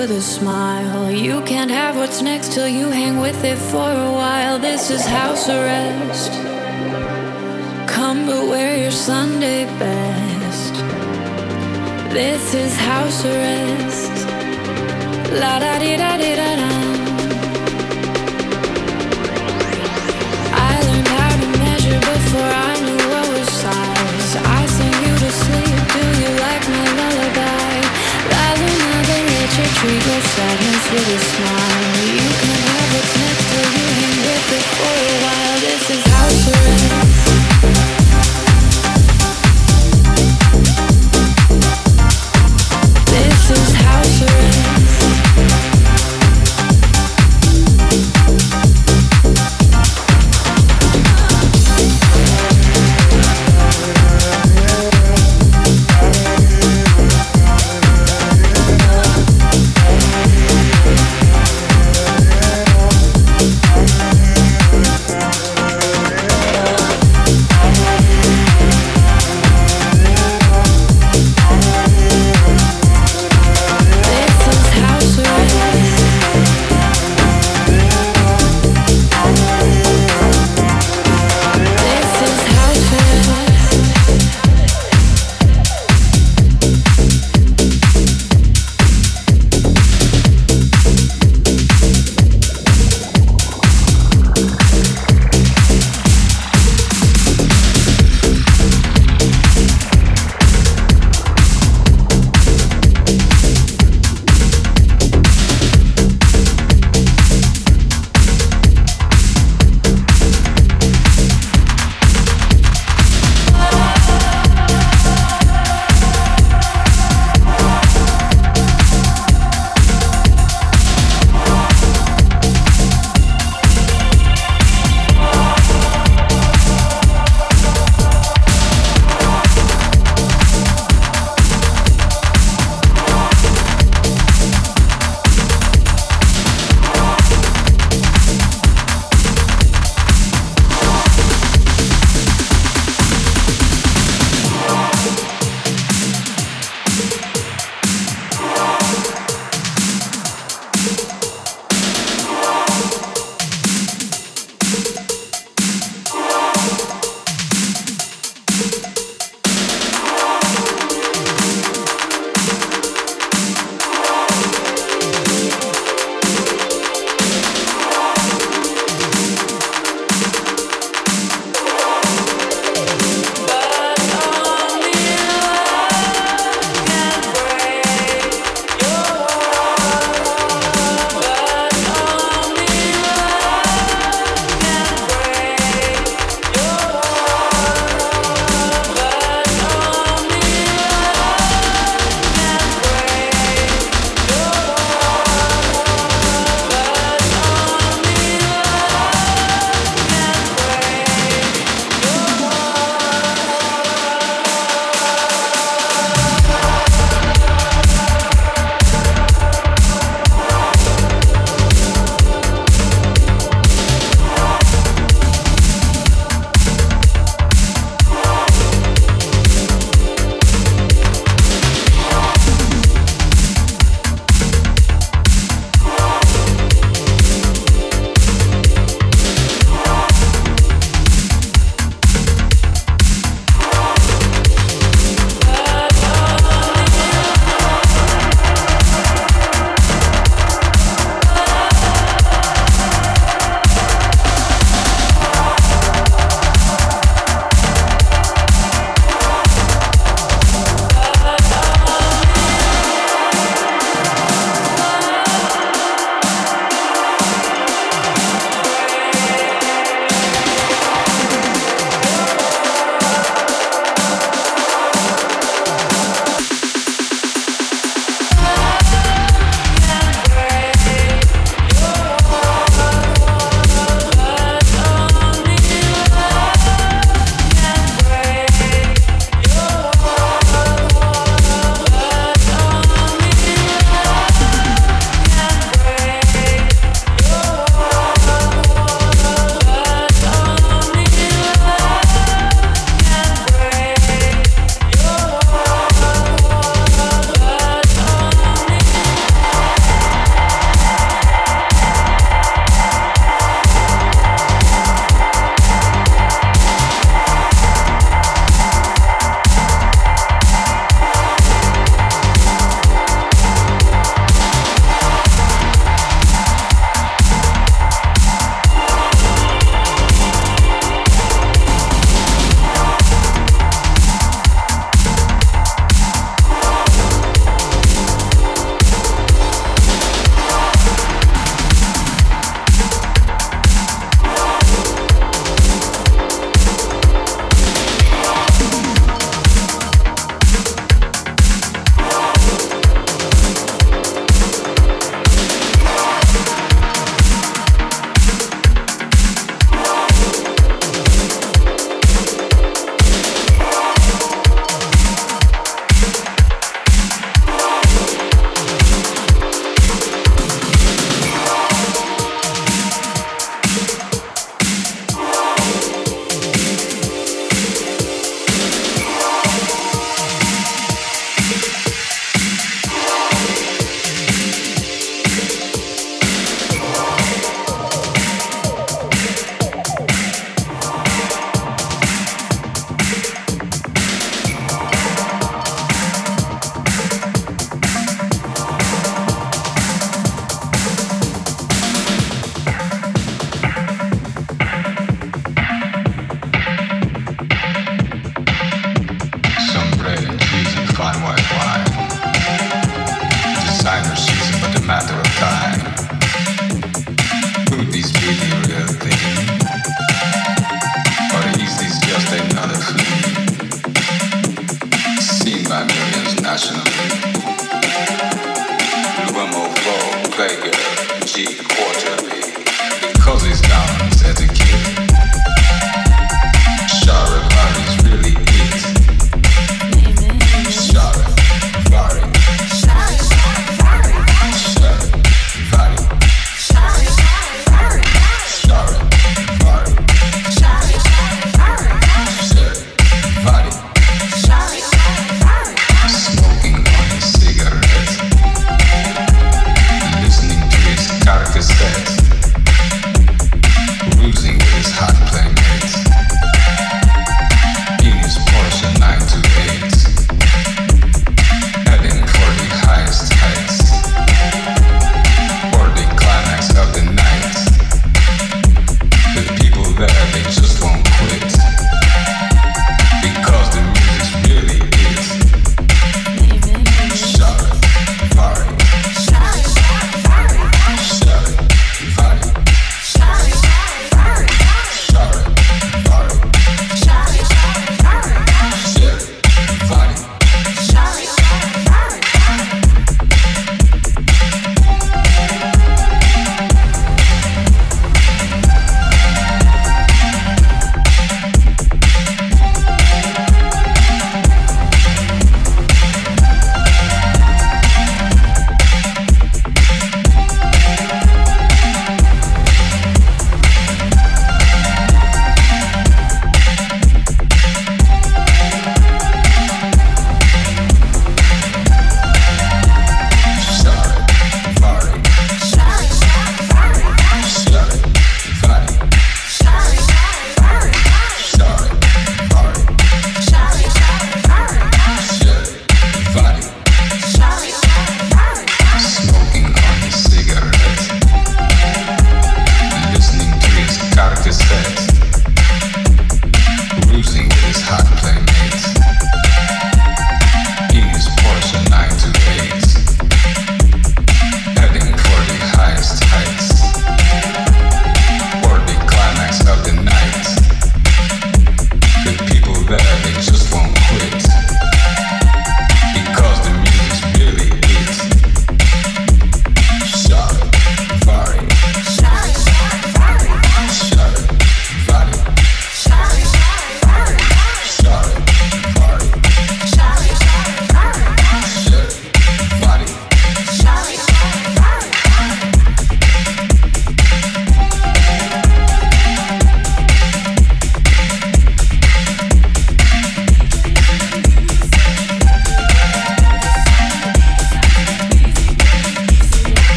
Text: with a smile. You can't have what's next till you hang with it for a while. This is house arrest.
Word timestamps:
with 0.00 0.12
a 0.12 0.20
smile. 0.22 1.10
You 1.10 1.42
can't 1.42 1.70
have 1.70 1.94
what's 1.94 2.22
next 2.22 2.54
till 2.54 2.66
you 2.66 2.88
hang 2.88 3.20
with 3.20 3.44
it 3.44 3.58
for 3.58 3.90
a 4.08 4.12
while. 4.20 4.58
This 4.58 4.90
is 4.90 5.04
house 5.04 5.46
arrest. 5.46 5.79